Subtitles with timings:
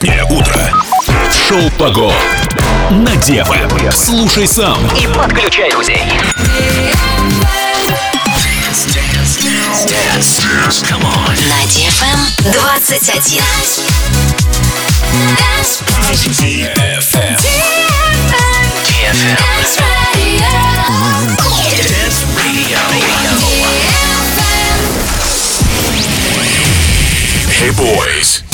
[0.00, 0.72] Субботнее утро.
[1.30, 2.10] Шоу «Пого»
[2.90, 3.90] на ДФМ.
[3.92, 6.02] Слушай сам И подключай друзей.
[11.48, 12.18] На DFM
[12.50, 13.42] 21.
[16.38, 17.36] DFM.
[27.60, 28.49] Hey boys.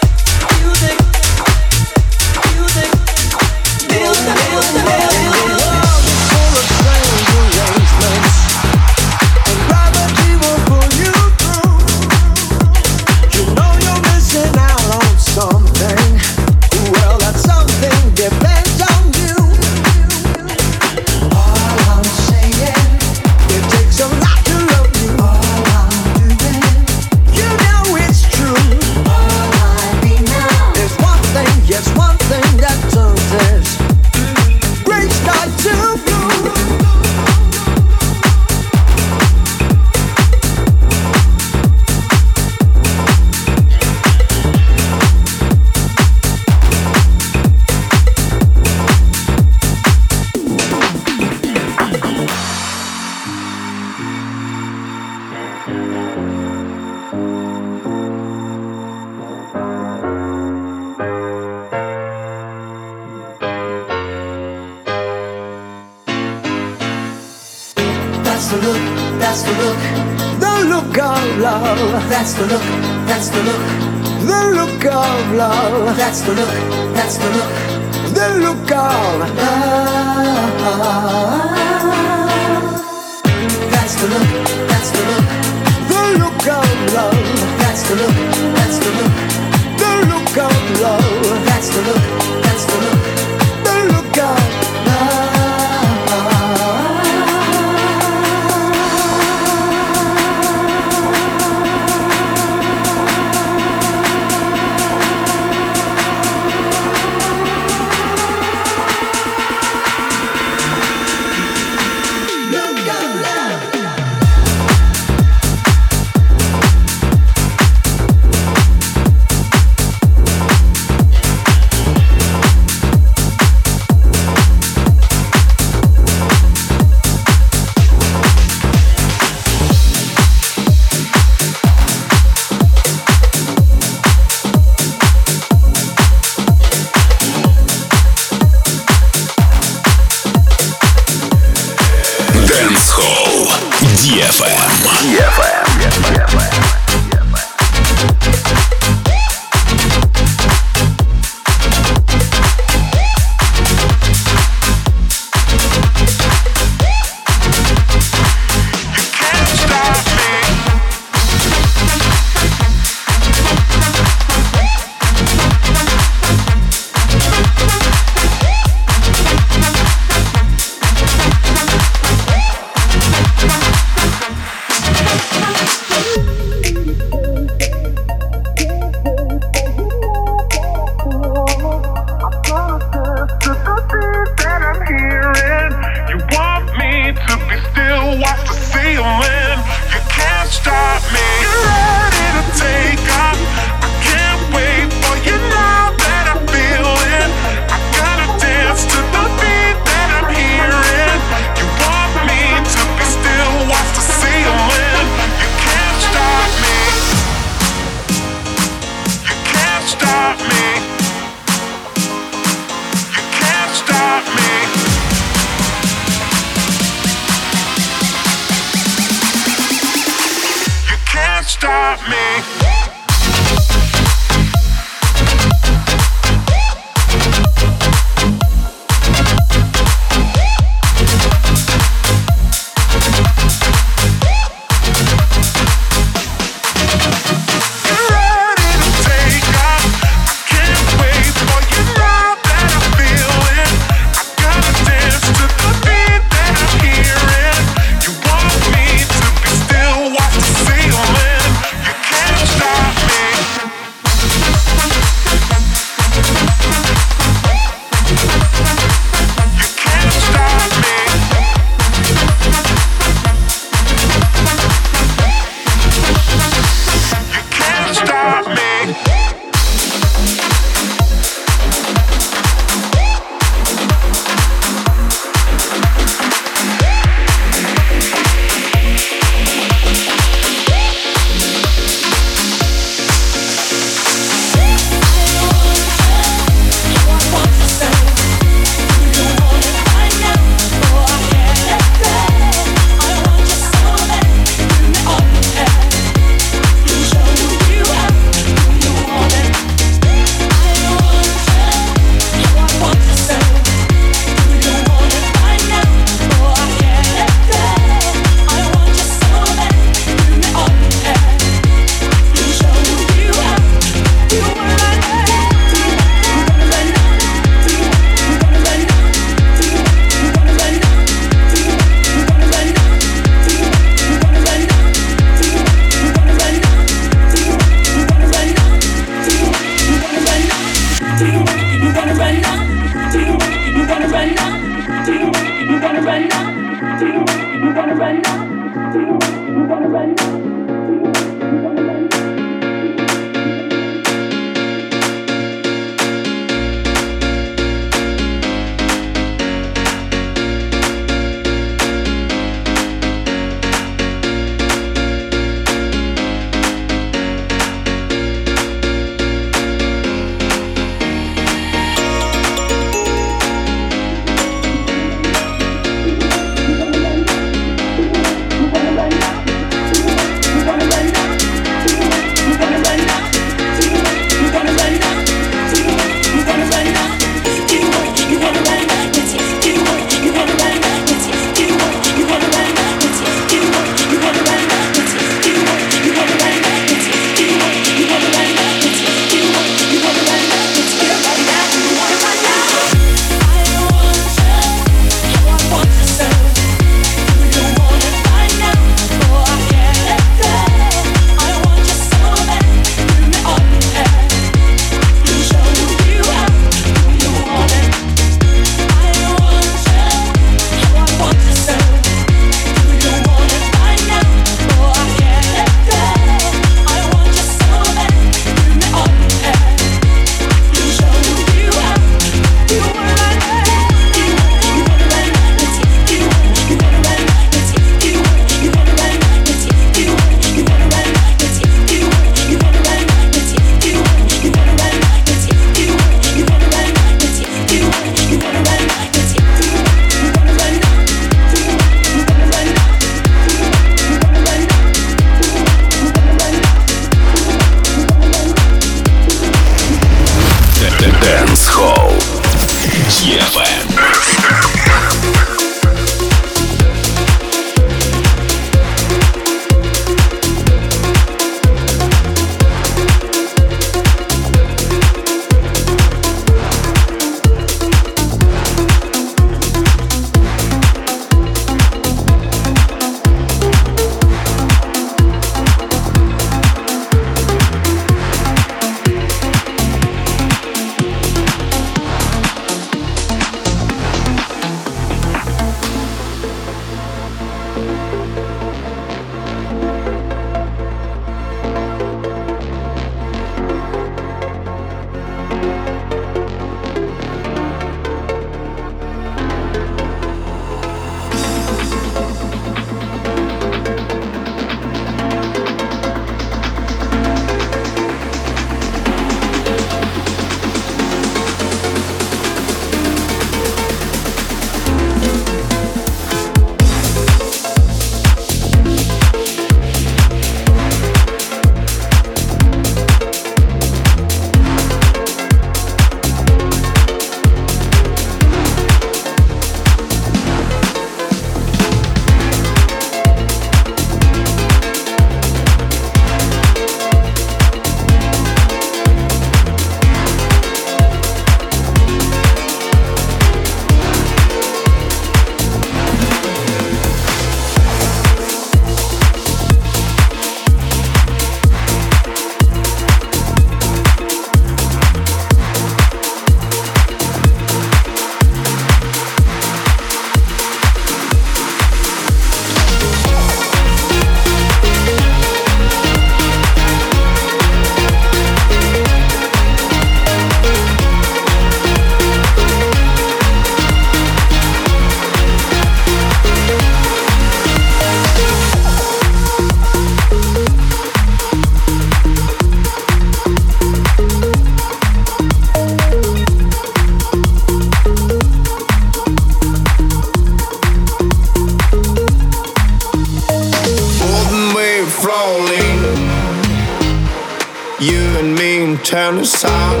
[599.78, 600.00] Sun.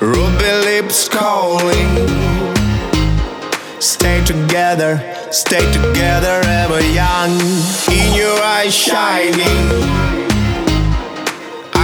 [0.00, 1.92] Ruby lips calling.
[3.80, 4.92] Stay together,
[5.30, 7.32] stay together, ever young.
[7.98, 9.66] In your eyes shining.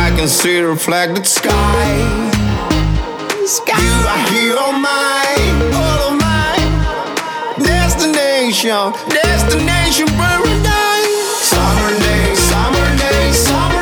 [0.04, 1.88] I can see the reflected sky.
[3.47, 3.81] Sky.
[3.85, 6.71] You are here oh on mine, all of mine.
[7.75, 11.12] Destination, destination paradise.
[11.52, 13.81] Summer days, summer days, summer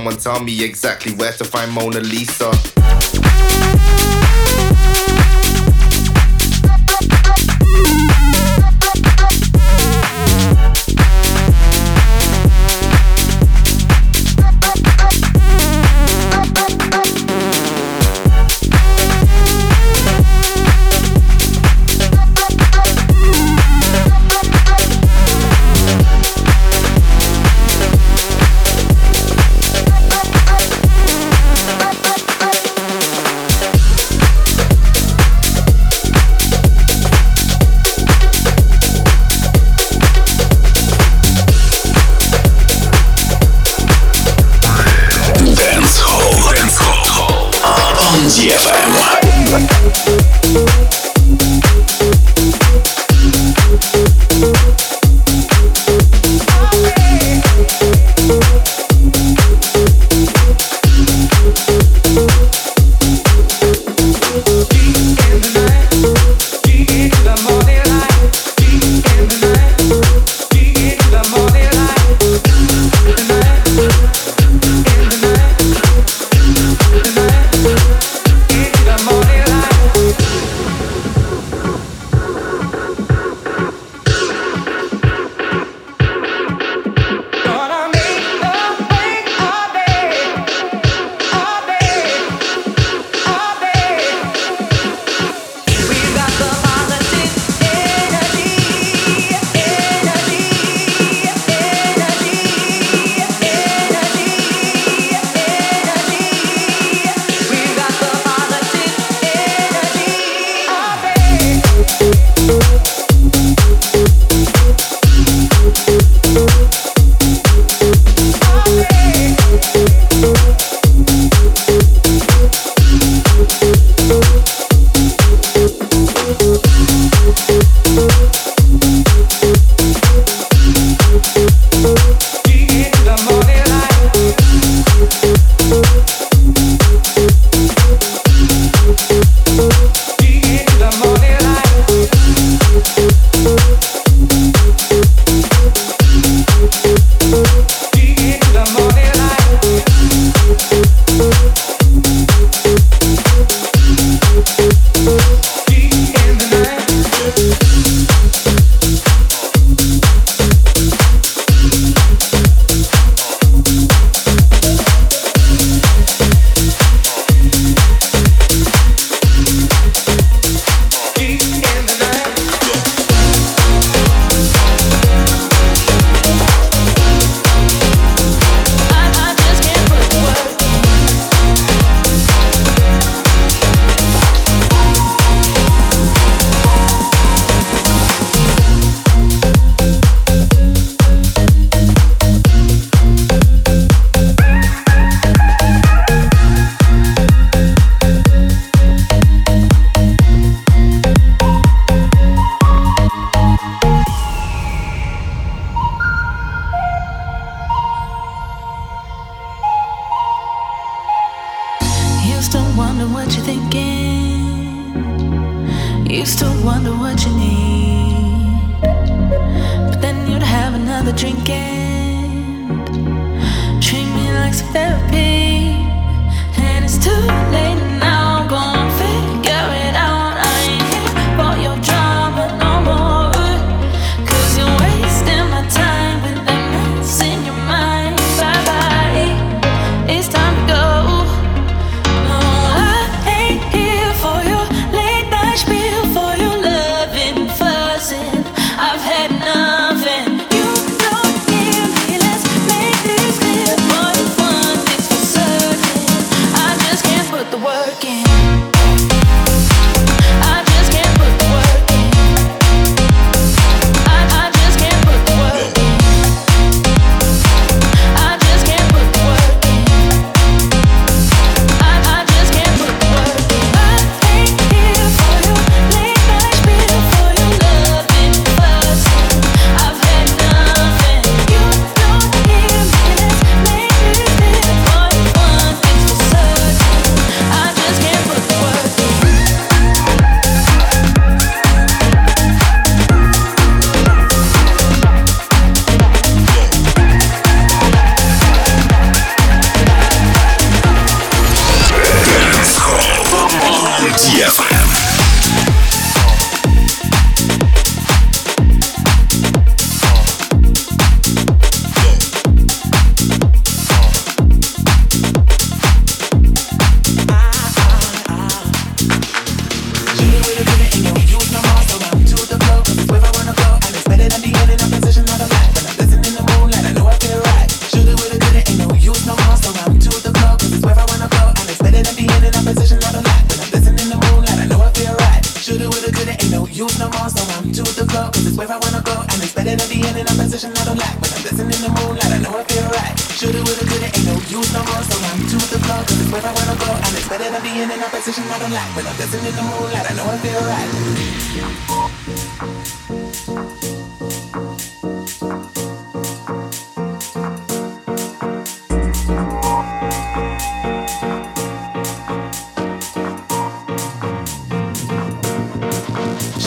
[0.00, 2.79] someone tell me exactly where to find Mona Lisa?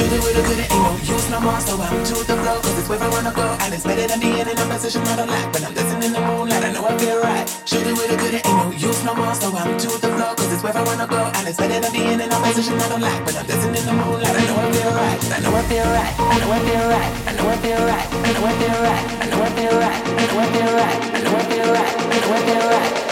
[0.03, 1.59] Shoulda, woulda, coulda, ain't no use no more.
[1.63, 3.47] So I'm to the floor, cause it's where I wanna go.
[3.63, 5.47] And it's better than being in a position I don't like.
[5.55, 7.47] When I'm dancing in the moonlight, I know I feel right.
[7.63, 9.31] Shoulda, woulda, coulda, ain't no use no more.
[9.31, 11.23] So I'm to the floor, cause it's where I wanna go.
[11.39, 13.23] And it's better than being in a position I don't like.
[13.23, 15.19] When I'm dancing in the moonlight, I know I feel right.
[15.23, 16.13] I know I feel right.
[16.19, 17.11] I know I feel right.
[17.23, 18.07] I know I feel right.
[18.11, 19.07] I know I feel right.
[19.07, 20.03] I know I feel right.
[20.03, 20.99] I know I feel right.
[21.15, 21.93] I know I feel right.
[22.03, 23.02] I know I feel right,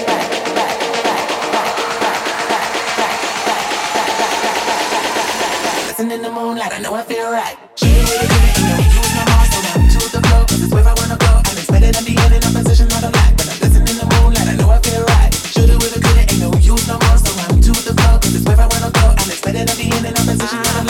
[6.02, 6.74] dancing in the moonlight.
[6.74, 7.58] I know I feel right.
[7.76, 10.42] She with a good, you know, you was my boss, so now to the flow,
[10.46, 11.32] cause it's where I wanna go.
[11.46, 13.30] I'm excited, than being in I'm positioned, not a lot.
[13.38, 15.34] When I'm dancing in the moonlight, I know I feel right.
[15.54, 18.34] Shoulda with a good, ain't no use no more, so I'm to the flow, cause
[18.36, 19.06] it's where I wanna go.
[19.14, 20.81] I'm excited, I'm in I'm positioned, not.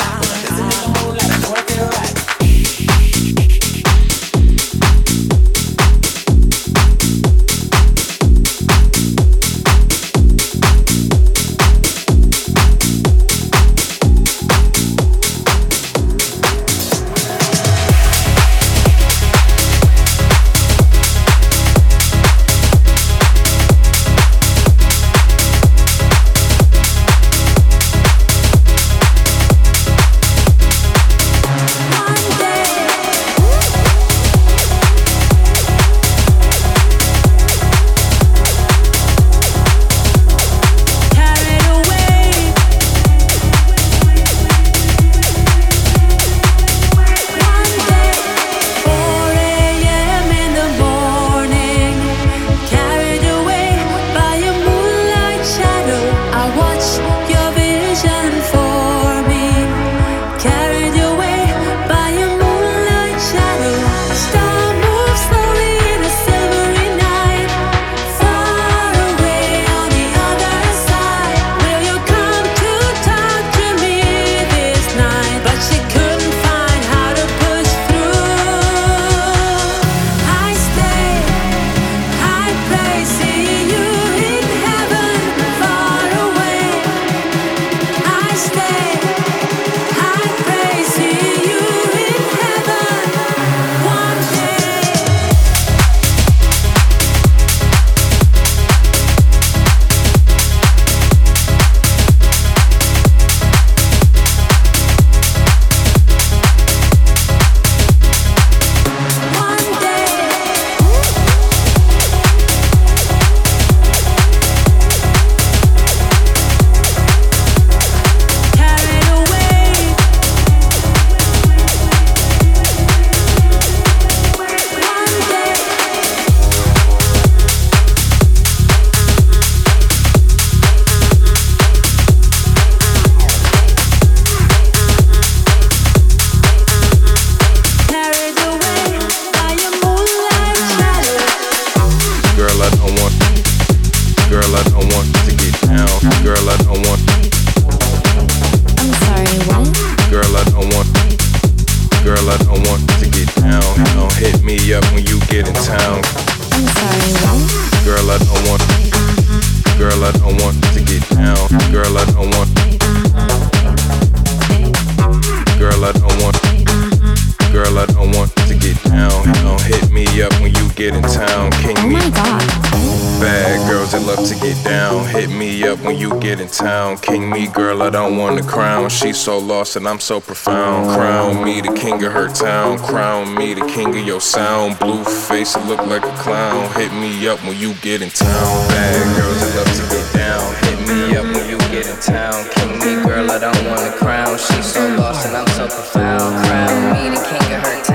[177.92, 178.90] Don't want the crown.
[178.90, 180.90] She's so lost and I'm so profound.
[180.96, 182.80] Crown me the king of her town.
[182.80, 184.80] Crown me the king of your sound.
[184.80, 186.72] Blue face, look like a clown.
[186.74, 188.68] Hit me up when you get in town.
[188.70, 190.56] Bad girls that love to get down.
[190.64, 192.50] Hit me up when you get in town.
[192.52, 194.38] King me, girl, I don't want the crown.
[194.38, 196.46] She's so lost and I'm so profound.
[196.46, 197.91] Crown me the king of her town.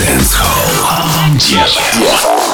[0.00, 1.36] Dance Hall.
[1.52, 2.49] Yes.